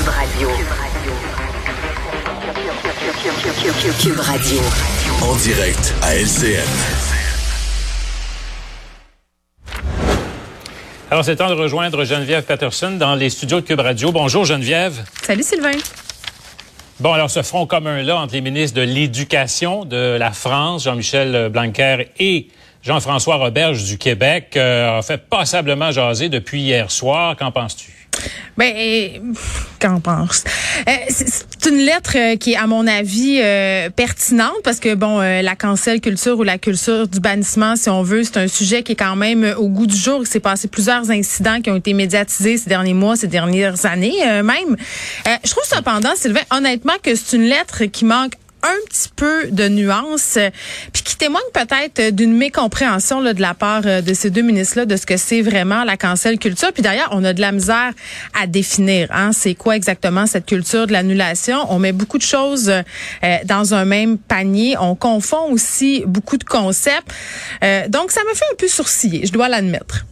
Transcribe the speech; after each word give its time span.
Cube 0.00 0.08
Radio. 0.08 0.48
Cube 4.00 4.18
Radio. 4.18 4.60
En 5.20 5.36
direct 5.36 5.94
à 6.00 6.16
LCN. 6.16 6.64
Alors, 11.10 11.22
c'est 11.22 11.36
temps 11.36 11.50
de 11.50 11.54
rejoindre 11.54 12.04
Geneviève 12.04 12.44
Patterson 12.44 12.92
dans 12.92 13.14
les 13.14 13.28
studios 13.28 13.60
de 13.60 13.66
Cube 13.66 13.80
Radio. 13.80 14.10
Bonjour 14.10 14.46
Geneviève. 14.46 15.04
Salut 15.22 15.42
Sylvain. 15.42 15.76
Bon, 17.00 17.12
alors 17.12 17.28
ce 17.28 17.42
front 17.42 17.66
commun-là 17.66 18.16
entre 18.16 18.32
les 18.32 18.40
ministres 18.40 18.78
de 18.78 18.82
l'Éducation 18.82 19.84
de 19.84 20.16
la 20.18 20.30
France, 20.30 20.84
Jean-Michel 20.84 21.50
Blanquer, 21.50 22.08
et 22.18 22.48
Jean-François 22.82 23.36
Roberge 23.36 23.84
du 23.84 23.98
Québec, 23.98 24.54
euh, 24.56 25.00
a 25.00 25.02
fait 25.02 25.18
passablement 25.18 25.90
jaser 25.90 26.30
depuis 26.30 26.62
hier 26.62 26.90
soir. 26.90 27.36
Qu'en 27.36 27.52
penses-tu? 27.52 27.99
Ben, 28.56 29.34
qu'en 29.80 30.00
pense 30.00 30.44
euh, 30.88 30.92
C'est 31.08 31.68
une 31.68 31.78
lettre 31.78 32.12
euh, 32.16 32.36
qui 32.36 32.52
est, 32.52 32.56
à 32.56 32.66
mon 32.66 32.86
avis, 32.86 33.40
euh, 33.42 33.90
pertinente 33.90 34.56
parce 34.64 34.80
que 34.80 34.94
bon, 34.94 35.18
la 35.18 35.56
cancel 35.56 36.00
culture 36.00 36.38
ou 36.38 36.42
la 36.42 36.58
culture 36.58 37.08
du 37.08 37.20
bannissement, 37.20 37.76
si 37.76 37.88
on 37.88 38.02
veut, 38.02 38.22
c'est 38.24 38.38
un 38.38 38.48
sujet 38.48 38.82
qui 38.82 38.92
est 38.92 38.96
quand 38.96 39.16
même 39.16 39.54
au 39.56 39.68
goût 39.68 39.86
du 39.86 39.96
jour. 39.96 40.20
Il 40.22 40.26
s'est 40.26 40.40
passé 40.40 40.68
plusieurs 40.68 41.10
incidents 41.10 41.60
qui 41.60 41.70
ont 41.70 41.76
été 41.76 41.94
médiatisés 41.94 42.56
ces 42.56 42.68
derniers 42.68 42.94
mois, 42.94 43.16
ces 43.16 43.28
dernières 43.28 43.86
années 43.86 44.18
même. 44.42 44.76
je 45.44 45.50
trouve 45.50 45.64
cependant, 45.64 46.10
Sylvain, 46.16 46.40
honnêtement, 46.50 46.94
que 47.02 47.14
c'est 47.14 47.36
une 47.36 47.44
lettre 47.44 47.84
qui 47.84 48.04
manque 48.04 48.32
un 48.62 48.76
petit 48.88 49.08
peu 49.14 49.50
de 49.50 49.68
nuances, 49.68 50.36
euh, 50.36 50.50
puis 50.92 51.02
qui 51.02 51.16
témoigne 51.16 51.42
peut-être 51.52 52.14
d'une 52.14 52.34
mécompréhension 52.36 53.20
là, 53.20 53.32
de 53.34 53.40
la 53.40 53.54
part 53.54 53.82
euh, 53.86 54.00
de 54.02 54.14
ces 54.14 54.30
deux 54.30 54.42
ministres-là 54.42 54.86
de 54.86 54.96
ce 54.96 55.06
que 55.06 55.16
c'est 55.16 55.42
vraiment 55.42 55.84
la 55.84 55.96
cancel 55.96 56.38
culture. 56.38 56.72
Puis 56.72 56.82
d'ailleurs, 56.82 57.08
on 57.12 57.24
a 57.24 57.32
de 57.32 57.40
la 57.40 57.52
misère 57.52 57.92
à 58.40 58.46
définir. 58.46 59.08
Hein, 59.10 59.32
c'est 59.32 59.54
quoi 59.54 59.76
exactement 59.76 60.26
cette 60.26 60.46
culture 60.46 60.86
de 60.86 60.92
l'annulation 60.92 61.58
On 61.70 61.78
met 61.78 61.92
beaucoup 61.92 62.18
de 62.18 62.22
choses 62.22 62.70
euh, 62.70 63.38
dans 63.44 63.74
un 63.74 63.84
même 63.84 64.18
panier. 64.18 64.76
On 64.78 64.94
confond 64.94 65.50
aussi 65.50 66.04
beaucoup 66.06 66.36
de 66.36 66.44
concepts. 66.44 67.12
donc, 67.88 68.10
ça 68.10 68.20
me 68.28 68.34
fait 68.34 68.44
un 68.52 68.56
peu 68.56 68.68
sourciller, 68.68 69.26
je 69.26 69.32
dois 69.32 69.48
l'admettre. 69.48 70.04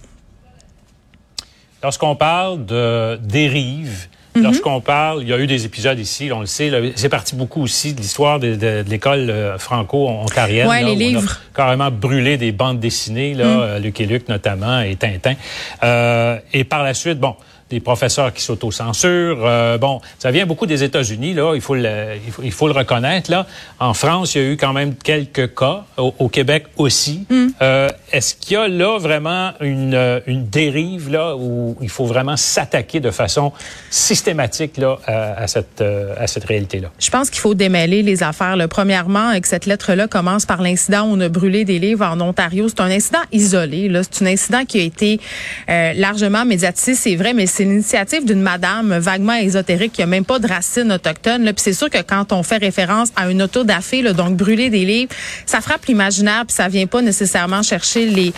Lorsqu'on 1.82 2.16
parle 2.16 2.66
de 2.66 3.16
dérive, 3.22 4.08
Mhm. 4.38 4.44
Lorsqu'on 4.44 4.80
parle, 4.80 5.22
il 5.22 5.28
y 5.28 5.32
a 5.32 5.38
eu 5.38 5.46
des 5.46 5.64
épisodes 5.64 5.98
ici, 5.98 6.30
on 6.32 6.40
le 6.40 6.46
sait, 6.46 6.70
c'est 6.96 7.08
parti 7.08 7.34
beaucoup 7.34 7.62
aussi 7.62 7.92
de 7.92 8.00
l'histoire 8.00 8.38
de, 8.38 8.84
l'école 8.88 9.30
euh, 9.30 9.58
franco-ontarienne. 9.58 10.68
Ouais, 10.68 10.82
les 10.82 10.94
livres. 10.94 11.22
On 11.22 11.24
a 11.24 11.56
carrément 11.56 11.90
brûlé 11.90 12.36
des 12.36 12.52
bandes 12.52 12.80
dessinées, 12.80 13.34
là, 13.34 13.44
mhm. 13.44 13.60
euh, 13.60 13.78
Luc 13.78 14.00
et 14.00 14.06
Luc 14.06 14.28
notamment, 14.28 14.80
et 14.80 14.96
Tintin. 14.96 15.34
Euh, 15.82 16.38
et 16.52 16.64
par 16.64 16.82
la 16.82 16.94
suite, 16.94 17.18
bon, 17.18 17.34
des 17.70 17.80
professeurs 17.80 18.32
qui 18.32 18.42
s'autocensurent. 18.42 19.44
Euh, 19.44 19.78
bon, 19.78 20.00
ça 20.18 20.30
vient 20.30 20.46
beaucoup 20.46 20.66
des 20.66 20.82
États-Unis, 20.82 21.34
là, 21.34 21.54
il 21.54 21.60
faut, 21.60 21.74
le, 21.74 22.14
il 22.42 22.52
faut, 22.52 22.66
le 22.66 22.72
reconnaître. 22.72 23.30
Là. 23.30 23.46
En 23.78 23.94
France, 23.94 24.34
il 24.34 24.42
y 24.42 24.44
a 24.44 24.48
eu 24.52 24.56
quand 24.56 24.72
même 24.72 24.94
quelques 24.94 25.54
cas, 25.54 25.84
au, 25.96 26.28
Québec 26.28 26.66
aussi. 26.76 27.26
Hmm. 27.30 27.48
Euh, 27.62 27.88
Est-ce 28.12 28.34
qu'il 28.34 28.54
y 28.54 28.56
a 28.56 28.68
là 28.68 28.98
vraiment 28.98 29.52
une, 29.60 30.22
une 30.26 30.46
dérive 30.46 31.10
là 31.10 31.36
où 31.36 31.76
il 31.80 31.88
faut 31.88 32.06
vraiment 32.06 32.36
s'attaquer 32.36 33.00
de 33.00 33.10
façon 33.10 33.52
systématique 33.90 34.76
là, 34.76 34.98
à, 35.06 35.46
cette, 35.46 35.80
euh, 35.80 36.14
à 36.18 36.26
cette 36.26 36.44
réalité-là? 36.44 36.90
Je 36.98 37.10
pense 37.10 37.30
qu'il 37.30 37.40
faut 37.40 37.54
démêler 37.54 38.02
les 38.02 38.22
affaires. 38.22 38.56
Là. 38.56 38.68
Premièrement, 38.68 39.38
que 39.40 39.48
cette 39.48 39.66
lettre-là 39.66 40.08
commence 40.08 40.46
par 40.46 40.62
l'incident 40.62 41.02
où 41.04 41.14
on 41.14 41.20
a 41.20 41.28
brûlé 41.28 41.64
des 41.64 41.78
livres 41.78 42.04
en 42.04 42.20
Ontario. 42.20 42.68
C'est 42.68 42.80
un 42.80 42.90
incident 42.90 43.22
isolé. 43.32 43.90
C'est 44.10 44.24
un 44.24 44.28
incident 44.28 44.64
qui 44.64 44.80
a 44.80 44.82
été 44.82 45.20
euh, 45.68 45.92
largement 45.94 46.44
médiatisé, 46.44 46.94
c'est 46.94 47.16
vrai, 47.16 47.34
mais 47.34 47.46
c'est 47.58 47.64
l'initiative 47.64 48.24
d'une 48.24 48.40
madame 48.40 48.96
vaguement 48.98 49.34
ésotérique 49.34 49.94
qui 49.94 50.02
a 50.02 50.06
même 50.06 50.24
pas 50.24 50.38
de 50.38 50.46
racines 50.46 50.92
autochtones. 50.92 51.42
Puis 51.46 51.54
c'est 51.56 51.72
sûr 51.72 51.90
que 51.90 52.00
quand 52.02 52.32
on 52.32 52.44
fait 52.44 52.58
référence 52.58 53.08
à 53.16 53.28
une 53.28 53.42
auto 53.42 53.64
d'affaires, 53.64 54.14
donc 54.14 54.36
brûler 54.36 54.70
des 54.70 54.84
livres, 54.84 55.10
ça 55.44 55.60
frappe 55.60 55.86
l'imaginaire 55.86 56.44
puis 56.46 56.54
ça 56.54 56.68
vient 56.68 56.86
pas 56.86 57.02
nécessairement 57.02 57.62
chercher 57.62 58.06
les 58.06 58.32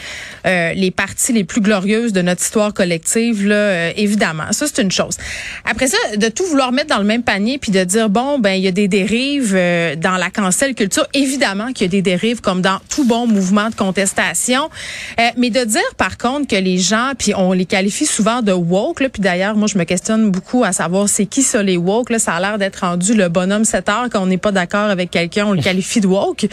euh, 0.47 0.73
les 0.73 0.91
parties 0.91 1.35
les 1.35 1.45
plus 1.45 1.61
glorieuses 1.61 2.15
de 2.15 2.23
notre 2.23 2.41
histoire 2.41 2.73
collective 2.73 3.47
là, 3.47 3.55
euh, 3.55 3.93
évidemment. 3.95 4.53
Ça 4.53 4.67
c'est 4.67 4.81
une 4.81 4.91
chose. 4.91 5.19
Après 5.67 5.89
ça, 5.89 5.99
de 6.17 6.29
tout 6.29 6.45
vouloir 6.45 6.73
mettre 6.73 6.89
dans 6.89 7.03
le 7.03 7.05
même 7.05 7.23
panier 7.23 7.59
puis 7.59 7.73
de 7.73 7.85
dire 7.85 8.09
bon 8.09 8.39
ben 8.39 8.53
il 8.53 8.63
y 8.63 8.69
a 8.69 8.73
des 8.73 8.89
dérives 8.89 9.53
euh, 9.55 9.97
dans 9.97 10.17
la 10.17 10.31
cancel 10.31 10.75
culture, 10.75 11.07
évidemment 11.13 11.75
qu'il 11.75 11.83
y 11.83 11.89
a 11.89 11.91
des 11.91 12.01
dérives 12.01 12.41
comme 12.41 12.63
dans 12.63 12.79
tout 12.89 13.05
bon 13.05 13.27
mouvement 13.27 13.69
de 13.69 13.75
contestation, 13.75 14.71
mais 15.37 15.51
de 15.51 15.63
dire 15.65 15.95
par 15.99 16.17
contre 16.17 16.47
que 16.49 16.57
les 16.57 16.79
gens 16.79 17.13
puis 17.19 17.35
on 17.37 17.53
les 17.53 17.67
qualifie 17.67 18.07
souvent 18.07 18.41
de 18.41 18.53
woke 18.53 19.10
puis 19.11 19.23
d'ailleurs, 19.23 19.57
moi, 19.57 19.69
je 19.69 19.79
me 19.79 19.85
questionne 19.85 20.31
beaucoup 20.31 20.65
à 20.65 20.73
savoir 20.73 21.09
c'est 21.09 21.27
qui 21.27 21.43
ça 21.43 21.63
les 21.63 21.77
woke. 21.77 22.11
Là, 22.11 22.19
ça 22.19 22.35
a 22.35 22.41
l'air 22.41 22.59
d'être 22.59 22.81
rendu 22.81 23.15
le 23.15 23.29
bonhomme 23.29 23.65
7 23.65 23.89
heures 23.89 24.07
quand 24.11 24.23
on 24.23 24.27
n'est 24.27 24.39
pas 24.39 24.53
d'accord 24.53 24.91
avec 24.91 25.11
quelqu'un, 25.11 25.47
on 25.47 25.53
le 25.53 25.63
qualifie 25.63 26.01
de 26.01 26.07
woke. 26.07 26.47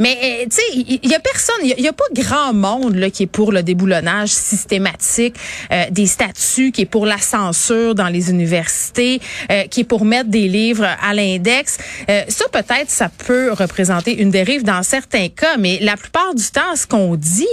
Mais 0.00 0.18
euh, 0.22 0.44
tu 0.44 0.56
sais, 0.56 0.62
il 0.74 1.10
y, 1.10 1.14
a 1.14 1.20
personne, 1.20 1.56
il 1.62 1.80
y, 1.80 1.88
a 1.88 1.92
pas 1.92 2.04
grand 2.12 2.52
monde 2.52 2.96
là 2.96 3.10
qui 3.10 3.24
est 3.24 3.26
pour 3.26 3.52
le 3.52 3.62
déboulonnage 3.62 4.30
systématique 4.30 5.36
euh, 5.72 5.84
des 5.90 6.06
statuts, 6.06 6.72
qui 6.72 6.82
est 6.82 6.86
pour 6.86 7.06
la 7.06 7.18
censure 7.18 7.94
dans 7.94 8.08
les 8.08 8.30
universités, 8.30 9.20
euh, 9.50 9.64
qui 9.64 9.80
est 9.80 9.84
pour 9.84 10.04
mettre 10.04 10.30
des 10.30 10.48
livres 10.48 10.86
à 11.02 11.14
l'index. 11.14 11.78
ça, 12.28 12.44
peut-être, 12.52 12.90
ça 12.90 13.08
peut 13.08 13.52
représenter 13.52 14.20
une 14.20 14.30
dérive 14.30 14.64
dans 14.64 14.82
certains 14.82 15.28
cas, 15.28 15.56
mais 15.58 15.78
la 15.80 15.96
plupart 15.96 16.34
du 16.34 16.44
temps, 16.44 16.76
ce 16.76 16.86
qu'on 16.86 17.16
dit, 17.16 17.46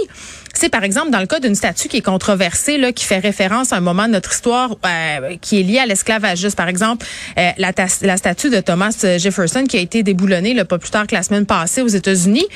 c'est 0.54 0.68
par 0.68 0.84
exemple 0.84 1.10
dans 1.10 1.20
le 1.20 1.26
cas 1.26 1.40
d'une 1.40 1.54
statue 1.54 1.88
qui 1.88 1.98
est 1.98 2.02
controversée, 2.02 2.78
là, 2.78 2.92
qui 2.92 3.04
fait 3.04 3.18
référence 3.18 3.72
à 3.72 3.76
un 3.76 3.80
moment 3.80 4.06
de 4.06 4.12
notre 4.12 4.32
histoire 4.32 4.76
euh, 4.84 5.36
qui 5.40 5.60
est 5.60 5.62
lié 5.62 5.78
à 5.78 5.86
l'esclavagisme. 5.86 6.56
Par 6.56 6.68
exemple, 6.68 7.06
euh, 7.38 7.50
la, 7.56 7.72
la, 8.02 8.16
statue 8.16 8.50
de 8.50 8.60
Thomas 8.60 9.16
Jefferson 9.18 9.64
qui 9.68 9.76
a 9.76 9.80
été 9.80 10.02
déboulonnée 10.02 10.54
là, 10.54 10.64
pas 10.64 10.78
plus 10.78 10.90
tard 10.90 11.06
que 11.06 11.14
la 11.14 11.22
semaine 11.22 11.46
passée 11.46 11.82
aux 11.82 11.88
États-Unis. 11.88 12.46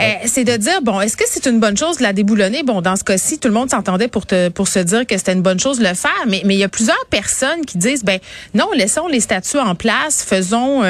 Euh, 0.00 0.04
c'est 0.26 0.44
de 0.44 0.56
dire 0.56 0.82
bon, 0.82 1.00
est-ce 1.00 1.16
que 1.16 1.24
c'est 1.28 1.46
une 1.46 1.60
bonne 1.60 1.76
chose 1.76 1.98
de 1.98 2.02
la 2.02 2.12
déboulonner? 2.12 2.62
Bon, 2.62 2.80
dans 2.80 2.96
ce 2.96 3.04
cas-ci, 3.04 3.38
tout 3.38 3.48
le 3.48 3.54
monde 3.54 3.70
s'entendait 3.70 4.08
pour 4.08 4.26
te, 4.26 4.48
pour 4.48 4.68
se 4.68 4.78
dire 4.78 5.06
que 5.06 5.16
c'était 5.16 5.32
une 5.32 5.42
bonne 5.42 5.60
chose 5.60 5.78
de 5.78 5.84
le 5.84 5.94
faire, 5.94 6.10
mais 6.26 6.42
mais 6.44 6.54
il 6.54 6.58
y 6.58 6.64
a 6.64 6.68
plusieurs 6.68 7.06
personnes 7.10 7.64
qui 7.66 7.78
disent 7.78 8.04
ben 8.04 8.18
non, 8.54 8.66
laissons 8.74 9.06
les 9.08 9.20
statues 9.20 9.58
en 9.58 9.74
place, 9.74 10.24
faisons 10.24 10.82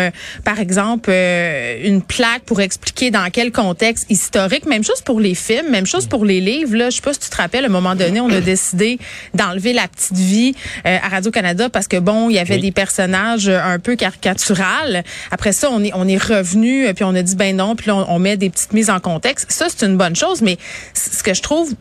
par 0.45 0.61
exemple 0.61 1.11
une 1.11 2.03
plaque 2.03 2.43
pour 2.45 2.61
expliquer 2.61 3.11
dans 3.11 3.29
quel 3.31 3.53
contexte 3.53 4.07
historique. 4.11 4.67
Même 4.67 4.85
chose 4.85 5.01
pour 5.01 5.21
les 5.21 5.35
films, 5.35 5.69
même 5.69 5.87
chose 5.87 6.07
pour 6.07 6.25
les 6.25 6.41
livres 6.41 6.52
livre, 6.53 6.77
là, 6.77 6.91
je 6.91 6.97
sais 6.97 7.03
pas 7.03 7.13
si 7.13 7.21
tu 7.21 7.31
te 7.31 7.37
rappelles, 7.37 7.65
à 7.65 7.69
un 7.69 7.71
moment 7.71 7.95
donné, 7.95 8.21
on 8.21 8.31
a 8.31 8.41
décidé 8.41 8.99
d'enlever 9.35 9.73
la 9.73 9.89
petite 9.89 10.17
vie 10.17 10.55
euh, 10.87 10.99
à 11.03 11.09
Radio-Canada 11.09 11.69
parce 11.69 11.89
que, 11.89 11.99
bon, 11.99 12.31
il 12.31 12.37
y 12.37 12.39
avait 12.39 12.59
des 12.59 12.73
personnages 12.73 13.49
euh, 13.49 13.61
un 13.63 13.79
peu 13.79 13.97
caricaturales. 13.97 15.05
Après 15.31 15.53
ça, 15.53 15.71
on 15.71 15.83
est, 15.83 15.93
on 15.95 16.07
est 16.07 16.23
revenu, 16.23 16.87
euh, 16.87 16.93
puis 16.93 17.05
on 17.05 17.15
a 17.15 17.23
dit, 17.23 17.37
ben 17.37 17.57
non, 17.57 17.77
puis 17.77 17.89
là, 17.89 17.97
on, 17.97 18.17
on 18.17 18.19
met 18.19 18.37
des 18.37 18.51
petites 18.51 18.73
mises 18.73 18.91
en 18.91 19.01
contexte. 19.01 19.51
Ça, 19.51 19.67
c'est 19.69 19.87
une 19.87 19.97
bonne 19.97 20.17
chose, 20.17 20.43
mais 20.43 20.59
ce 20.95 21.23
que 21.23 21.35
je 21.35 21.43
trouve 21.43 21.75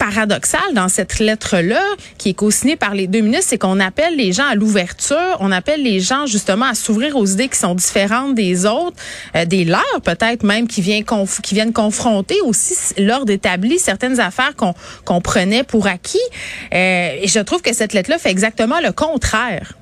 paradoxal 0.00 0.72
dans 0.72 0.88
cette 0.88 1.18
lettre-là, 1.18 1.82
qui 2.16 2.30
est 2.30 2.34
co-signée 2.34 2.76
par 2.76 2.94
les 2.94 3.06
deux 3.06 3.20
ministres, 3.20 3.48
c'est 3.50 3.58
qu'on 3.58 3.78
appelle 3.78 4.16
les 4.16 4.32
gens 4.32 4.46
à 4.46 4.54
l'ouverture, 4.54 5.36
on 5.40 5.52
appelle 5.52 5.82
les 5.82 6.00
gens 6.00 6.24
justement 6.24 6.64
à 6.64 6.74
s'ouvrir 6.74 7.16
aux 7.16 7.26
idées 7.26 7.48
qui 7.48 7.58
sont 7.58 7.74
différentes 7.74 8.34
des 8.34 8.64
autres, 8.64 8.96
euh, 9.36 9.44
des 9.44 9.66
leurs 9.66 10.00
peut-être 10.02 10.42
même, 10.42 10.66
qui, 10.66 10.80
viennent 10.80 11.04
qui 11.04 11.54
viennent 11.54 11.74
confronter 11.74 12.40
aussi 12.40 12.74
l'ordre 12.96 13.30
établi, 13.30 13.78
certaines 13.78 14.20
affaires 14.20 14.56
qu'on 14.56 14.74
qu'on 15.04 15.20
prenait 15.20 15.64
pour 15.64 15.86
acquis. 15.86 16.18
Euh, 16.72 17.18
et 17.20 17.28
je 17.28 17.40
trouve 17.40 17.60
que 17.60 17.74
cette 17.74 17.92
lettre-là 17.92 18.18
fait 18.18 18.30
exactement 18.30 18.80
le 18.80 18.92
contraire. 18.92 19.74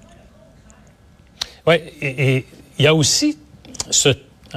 Oui, 1.64 1.76
et 2.02 2.44
il 2.78 2.84
y 2.84 2.88
a 2.88 2.94
aussi 2.94 3.38
ce 3.90 4.08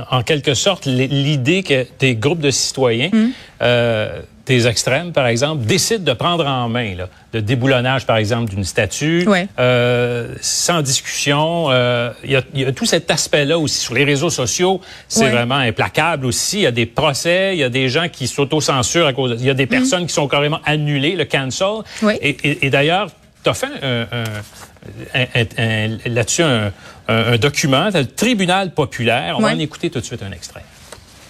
en 0.09 0.23
quelque 0.23 0.53
sorte 0.53 0.85
l'idée 0.85 1.63
que 1.63 1.85
des 1.99 2.16
groupes 2.16 2.39
de 2.39 2.51
citoyens 2.51 3.09
hum. 3.13 3.31
euh, 3.61 4.22
des 4.51 4.67
extrêmes, 4.67 5.13
par 5.13 5.28
exemple, 5.28 5.63
décident 5.66 6.03
de 6.03 6.12
prendre 6.12 6.45
en 6.45 6.67
main 6.67 6.95
là, 6.95 7.07
le 7.34 7.41
déboulonnage, 7.41 8.06
par 8.06 8.17
exemple, 8.17 8.50
d'une 8.50 8.66
statue, 8.66 9.25
euh, 9.59 10.35
sans 10.41 10.81
discussion. 10.81 11.67
Euh, 11.70 12.11
il 12.26 12.31
y, 12.31 12.66
a, 12.66 12.72
tout 12.73 12.85
cet 12.85 13.09
aspect-là 13.09 13.58
aussi 13.58 13.79
sur 13.79 13.93
les 13.93 14.03
réseaux 14.03 14.29
sociaux. 14.29 14.81
C'est 15.08 15.29
vraiment 15.29 15.55
implacable 15.55 16.26
aussi. 16.26 16.58
Il 16.58 16.64
y 16.64 16.67
a 16.67 16.72
des 16.72 16.85
procès, 16.85 17.53
il 17.53 17.59
y 17.59 17.64
a 17.64 17.70
des 17.70 17.87
gens 17.87 18.09
qui 18.09 18.28
s'autocensurent 18.28 19.08
à 19.08 19.14
cause. 19.14 19.37
Il 19.40 19.46
y 19.46 19.49
a 19.49 19.53
des 19.53 19.66
mm. 19.66 19.70
personnes 19.70 20.05
qui 20.05 20.14
sont 20.14 20.28
carrément 20.28 20.59
annulées, 20.66 21.16
le 21.16 21.26
cancel. 21.26 21.84
Et, 22.22 22.66
et, 22.66 22.70
d'ailleurs, 22.70 23.09
tu 23.43 23.49
as 23.49 23.53
fait 23.53 23.72
là-dessus 26.05 26.43
un, 26.43 27.37
document, 27.37 27.90
le 27.93 28.05
tribunal 28.05 28.73
populaire. 28.73 29.35
On 29.37 29.41
va 29.41 29.53
en 29.53 29.59
écouter 29.59 29.90
tout 29.90 30.02
de 30.02 30.05
suite 30.05 30.23
un 30.23 30.31
extrait 30.34 30.64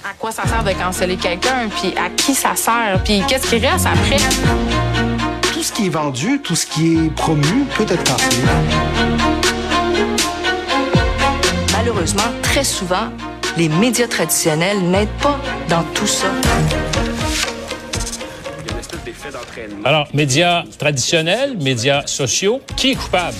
à 0.03 0.13
quoi 0.18 0.31
ça 0.31 0.44
sert 0.48 0.63
de 0.63 0.71
canceller 0.71 1.15
quelqu'un, 1.15 1.69
puis 1.69 1.94
à 1.98 2.09
qui 2.09 2.33
ça 2.33 2.56
sert, 2.56 3.00
puis 3.03 3.21
qu'est-ce 3.27 3.48
qui 3.48 3.59
reste 3.59 3.86
après? 3.86 4.18
Tout 5.53 5.62
ce 5.62 5.71
qui 5.71 5.86
est 5.88 5.89
vendu, 5.89 6.42
tout 6.42 6.56
ce 6.56 6.65
qui 6.65 6.95
est 6.95 7.09
promu 7.15 7.65
peut 7.75 7.86
être 7.88 8.03
cancellé. 8.03 8.44
Malheureusement, 11.71 12.31
très 12.42 12.63
souvent, 12.63 13.09
les 13.57 13.69
médias 13.69 14.07
traditionnels 14.07 14.81
n'aident 14.81 15.09
pas 15.21 15.39
dans 15.69 15.83
tout 15.94 16.07
ça. 16.07 16.27
Alors, 19.86 20.07
médias 20.13 20.63
traditionnels, 20.80 21.57
médias 21.59 22.07
sociaux, 22.07 22.62
qui 22.75 22.92
est 22.92 22.95
coupable? 22.95 23.38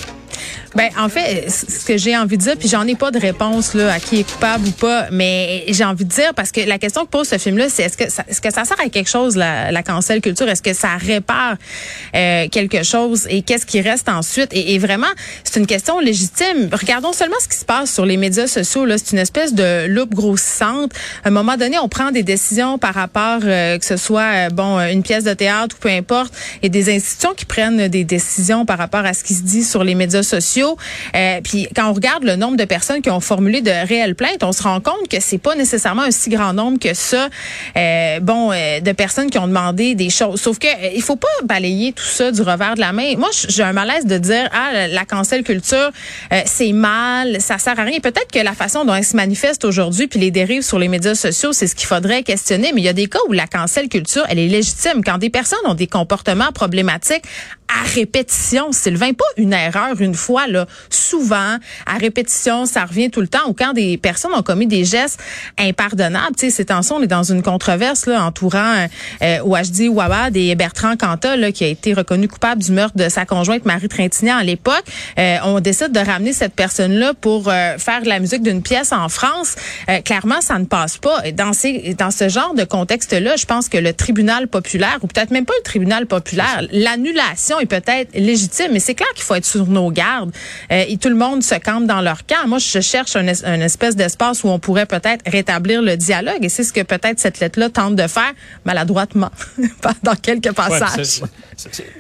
Ben 0.76 0.90
en 0.98 1.10
fait, 1.10 1.50
ce 1.50 1.86
que 1.86 1.98
j'ai 1.98 2.16
envie 2.16 2.38
de 2.38 2.44
dire, 2.44 2.58
puis 2.58 2.70
j'en 2.70 2.88
ai 2.88 2.96
pas 2.96 3.12
de 3.12 3.20
réponse 3.20 3.74
là 3.74 3.94
à 3.94 4.00
qui 4.00 4.22
est 4.22 4.32
coupable 4.32 4.68
ou 4.68 4.72
pas, 4.72 5.08
mais 5.12 5.66
j'ai 5.68 5.84
envie 5.84 6.06
de 6.06 6.10
dire 6.10 6.34
parce 6.34 6.52
que 6.52 6.62
la 6.62 6.78
question 6.78 7.06
que 7.06 7.10
pose 7.10 7.28
ce 7.28 7.38
film-là, 7.38 7.68
c'est 7.70 7.84
est-ce 7.84 7.98
que 7.98 8.10
ça, 8.10 8.24
est-ce 8.28 8.40
que 8.40 8.54
ça 8.54 8.64
sert 8.64 8.80
à 8.80 8.90
quelque 8.90 9.10
chose 9.10 9.36
la, 9.36 9.72
la 9.72 9.84
cancel 9.84 10.22
culture? 10.22 10.48
Est-ce 10.48 10.62
que 10.62 10.74
ça 10.74 10.96
répare 10.96 11.56
euh, 12.16 12.48
quelque 12.50 12.84
chose? 12.84 13.28
Et 13.30 13.42
qu'est-ce 13.42 13.66
qui 13.66 13.82
reste 13.82 14.08
ensuite? 14.08 14.50
Et, 14.54 14.80
vraiment, 14.80 15.08
c'est 15.44 15.60
une 15.60 15.68
question 15.68 16.00
légitime. 16.00 16.70
Regardons 16.72 17.14
seulement 17.14 17.36
ce 17.42 17.48
qui 17.48 17.58
se 17.58 17.66
passe 17.66 17.94
sur 17.94 18.06
les 18.06 18.18
médias 18.18 18.48
sociaux. 18.48 18.86
Là, 18.86 18.98
c'est 18.98 19.12
une 19.12 19.20
espèce 19.20 19.54
de 19.54 19.88
loupe 19.88 20.16
grossissante. 20.16 20.92
À 21.24 21.28
un 21.28 21.32
moment 21.32 21.58
donné, 21.58 21.78
on 21.80 21.90
prend 21.90 22.12
des 22.12 22.24
décisions 22.24 22.78
par 22.78 22.94
rapport 22.94 23.42
euh, 23.44 23.78
que 23.78 23.86
ce 23.86 23.98
soit 23.98 24.48
euh, 24.48 24.50
bon 24.50 24.80
une 24.80 25.04
pièce 25.04 25.26
de 25.26 25.34
théâtre 25.34 25.76
ou 25.78 25.82
peu 25.82 25.90
importe, 25.90 26.34
et 26.64 26.70
des 26.70 26.94
institutions 26.94 27.34
qui 27.36 27.46
prennent 27.46 27.88
des 27.90 28.04
décisions 28.04 28.66
par 28.66 28.78
rapport 28.78 29.06
à 29.06 29.14
ce 29.14 29.24
qui 29.24 29.34
se 29.34 29.44
dit 29.44 29.64
sur 29.64 29.84
les 29.84 29.96
médias 29.96 30.24
sociaux. 30.24 30.61
Euh, 31.16 31.42
puis 31.44 31.68
quand 31.76 31.90
on 31.90 31.94
regarde 31.94 32.24
le 32.24 32.36
nombre 32.36 32.58
de 32.58 32.66
personnes 32.66 33.02
qui 33.02 33.10
ont 33.10 33.20
formulé 33.20 33.62
de 33.62 33.72
réelles 33.88 34.16
plaintes, 34.16 34.44
on 34.44 34.52
se 34.52 34.64
rend 34.64 34.80
compte 34.80 35.08
que 35.10 35.18
c'est 35.20 35.38
pas 35.38 35.56
nécessairement 35.56 36.04
un 36.04 36.12
si 36.12 36.30
grand 36.30 36.54
nombre 36.54 36.80
que 36.80 36.94
ça. 36.94 37.30
Euh, 37.78 38.20
bon, 38.20 38.52
euh, 38.52 38.80
de 38.80 38.92
personnes 38.92 39.30
qui 39.30 39.38
ont 39.38 39.48
demandé 39.48 39.96
des 39.96 40.10
choses. 40.10 40.42
Sauf 40.42 40.60
que 40.60 40.68
euh, 40.68 40.90
il 40.96 41.02
faut 41.02 41.16
pas 41.16 41.28
balayer 41.44 41.94
tout 41.94 42.06
ça 42.06 42.32
du 42.32 42.42
revers 42.42 42.76
de 42.76 42.80
la 42.80 42.94
main. 42.94 43.16
Moi, 43.18 43.30
j'ai 43.48 43.64
un 43.64 43.74
malaise 43.74 44.06
de 44.06 44.18
dire 44.18 44.50
ah 44.54 44.88
la 44.88 45.06
cancel 45.06 45.44
culture 45.44 45.92
c'est 46.46 46.72
mal, 46.72 47.42
ça 47.42 47.58
sert 47.58 47.80
à 47.80 47.84
rien. 47.84 48.00
Peut-être 48.00 48.32
que 48.32 48.40
la 48.40 48.54
façon 48.54 48.86
dont 48.86 48.96
elle 48.96 49.04
se 49.04 49.16
manifeste 49.16 49.66
aujourd'hui 49.66 50.08
puis 50.08 50.20
les 50.20 50.32
dérives 50.32 50.62
sur 50.62 50.80
les 50.80 50.88
médias 50.88 51.16
sociaux, 51.16 51.54
c'est 51.54 51.68
ce 51.68 51.76
qu'il 51.76 51.88
faudrait 51.88 52.24
questionner. 52.24 52.72
Mais 52.74 52.82
il 52.82 52.86
y 52.86 52.90
a 52.90 52.94
des 52.94 53.08
cas 53.08 53.20
où 53.28 53.34
la 53.34 53.48
cancel 53.48 53.90
culture, 53.90 54.24
elle 54.30 54.40
est 54.40 54.48
légitime 54.48 55.04
quand 55.04 55.18
des 55.18 55.30
personnes 55.30 55.60
ont 55.66 55.74
des 55.74 55.88
comportements 55.88 56.52
problématiques 56.52 57.24
à 57.72 57.84
répétition, 57.84 58.72
Sylvain, 58.72 59.14
pas 59.14 59.26
une 59.38 59.54
erreur 59.54 60.00
une 60.02 60.14
fois 60.14 60.48
souvent 60.90 61.58
à 61.86 61.98
répétition, 62.00 62.66
ça 62.66 62.86
revient 62.86 63.10
tout 63.10 63.22
le 63.22 63.28
temps 63.28 63.48
ou 63.48 63.54
quand 63.54 63.74
des 63.74 63.98
personnes 63.98 64.34
ont 64.34 64.44
commis 64.44 64.68
des 64.68 64.86
gestes 64.86 65.20
impardonnables, 65.58 66.36
tu 66.38 66.48
sais, 66.48 66.50
c'est 66.50 66.66
temps 66.66 66.82
on 66.92 67.02
est 67.02 67.08
dans 67.08 67.24
une 67.24 67.42
controverse 67.42 68.06
là 68.06 68.24
entourant 68.24 68.88
euh, 69.22 69.40
OHD 69.44 69.88
Wawad 69.90 70.36
et 70.36 70.56
Bertrand 70.56 70.96
Cantat 70.96 71.38
là 71.38 71.52
qui 71.52 71.64
a 71.64 71.68
été 71.68 71.94
reconnu 71.94 72.28
coupable 72.28 72.62
du 72.62 72.72
meurtre 72.72 72.98
de 72.98 73.10
sa 73.10 73.26
conjointe 73.26 73.66
Marie 73.66 73.88
Trintignant 73.88 74.38
à 74.38 74.44
l'époque. 74.44 74.84
Euh, 75.20 75.38
on 75.44 75.60
décide 75.60 75.92
de 75.92 76.00
ramener 76.00 76.34
cette 76.34 76.54
personne 76.54 76.94
là 76.94 77.14
pour 77.14 77.48
euh, 77.48 77.78
faire 77.78 78.02
la 78.06 78.20
musique 78.20 78.42
d'une 78.42 78.62
pièce 78.62 78.92
en 78.92 79.10
France. 79.10 79.56
Euh, 79.90 80.02
clairement, 80.02 80.42
ça 80.42 80.58
ne 80.60 80.66
passe 80.66 80.98
pas. 80.98 81.32
Dans 81.32 81.54
ces 81.54 81.96
dans 81.98 82.12
ce 82.12 82.30
genre 82.30 82.54
de 82.54 82.64
contexte 82.64 83.14
là, 83.14 83.36
je 83.36 83.46
pense 83.46 83.70
que 83.70 83.78
le 83.78 83.94
tribunal 83.94 84.48
populaire 84.48 84.98
ou 85.02 85.08
peut-être 85.08 85.32
même 85.32 85.46
pas 85.46 85.54
le 85.58 85.64
tribunal 85.64 86.06
populaire, 86.06 86.64
l'annulation 86.72 87.60
est 87.60 87.66
peut-être 87.66 88.10
légitime, 88.14 88.70
mais 88.74 88.80
c'est 88.80 88.96
clair 88.96 89.10
qu'il 89.16 89.24
faut 89.24 89.36
être 89.36 89.46
sur 89.46 89.68
nos 89.68 89.92
gardes. 89.92 90.32
Euh, 90.72 90.84
et 90.88 90.98
tout 90.98 91.10
le 91.10 91.16
monde 91.16 91.44
se 91.44 91.56
campe 91.56 91.86
dans 91.86 92.02
leur 92.02 92.26
camp. 92.26 92.48
Moi, 92.48 92.60
je 92.60 92.80
cherche 92.80 93.16
un, 93.16 93.28
espèce 93.28 93.96
d'espace 93.96 94.44
où 94.44 94.50
on 94.50 94.60
pourrait 94.60 94.86
peut-être 94.86 95.24
rétablir 95.30 95.82
le 95.82 95.98
dialogue, 95.98 96.44
et 96.44 96.50
c'est 96.50 96.64
ce 96.64 96.74
que 96.74 96.82
peut-être 96.82 97.20
cette 97.20 97.40
lettre-là 97.40 97.70
tente 97.70 97.96
de 97.96 98.08
faire 98.08 98.32
maladroitement 98.66 99.32
dans 100.04 100.16
quelques 100.16 100.54
passages. 100.54 101.22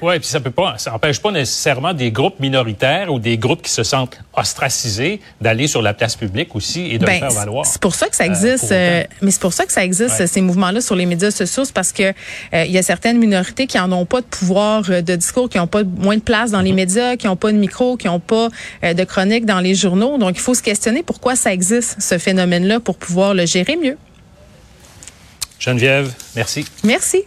Oui, 0.01 0.17
puis 0.19 0.27
ça 0.27 0.39
peut 0.39 0.51
pas, 0.51 0.75
ça 0.77 0.93
empêche 0.93 1.21
pas 1.21 1.31
nécessairement 1.31 1.93
des 1.93 2.11
groupes 2.11 2.39
minoritaires 2.39 3.13
ou 3.13 3.19
des 3.19 3.38
groupes 3.38 3.61
qui 3.61 3.71
se 3.71 3.83
sentent 3.83 4.17
ostracisés 4.33 5.21
d'aller 5.39 5.67
sur 5.67 5.81
la 5.81 5.94
place 5.94 6.15
publique 6.15 6.55
aussi 6.55 6.87
et 6.87 6.97
de 6.97 7.05
le 7.05 7.11
ben, 7.11 7.19
faire 7.19 7.31
valoir. 7.31 7.65
C'est 7.65 7.81
pour 7.81 7.94
ça 7.94 8.07
que 8.07 8.15
ça 8.15 8.23
euh, 8.23 8.27
existe, 8.27 8.71
euh, 8.71 9.03
mais 9.21 9.31
c'est 9.31 9.41
pour 9.41 9.53
ça 9.53 9.65
que 9.65 9.71
ça 9.71 9.83
existe 9.83 10.25
ces 10.25 10.41
mouvements-là 10.41 10.81
sur 10.81 10.95
les 10.95 11.05
médias 11.05 11.31
sociaux, 11.31 11.63
parce 11.73 11.91
que 11.91 12.13
il 12.53 12.71
y 12.71 12.77
a 12.77 12.83
certaines 12.83 13.17
minorités 13.17 13.67
qui 13.67 13.79
en 13.79 13.91
ont 13.91 14.05
pas 14.05 14.21
de 14.21 14.25
pouvoir 14.25 14.83
de 14.83 15.15
discours, 15.15 15.49
qui 15.49 15.57
n'ont 15.57 15.67
pas 15.67 15.83
moins 15.83 16.15
de 16.15 16.21
place 16.21 16.51
dans 16.51 16.61
les 16.61 16.73
médias, 16.73 17.15
qui 17.15 17.27
n'ont 17.27 17.35
pas 17.35 17.51
de 17.51 17.57
micro, 17.57 17.97
qui 17.97 18.07
n'ont 18.07 18.19
pas 18.31 18.48
euh, 18.83 18.94
de 18.94 19.04
chronique 19.04 19.45
dans 19.45 19.60
les 19.60 19.75
journaux. 19.75 20.18
Donc, 20.18 20.38
il 20.38 20.42
faut 20.42 20.56
se 20.56 20.63
questionner 20.63 21.04
pourquoi 21.04 21.36
ça 21.36 21.51
existe, 21.51 22.01
ce 22.01 22.18
phénomène-là, 22.18 22.80
pour 22.80 22.98
pouvoir 22.98 23.33
le 23.33 23.45
gérer 23.45 23.75
mieux. 23.75 23.98
Geneviève, 25.60 26.12
merci. 26.36 26.66
Merci. 26.83 27.25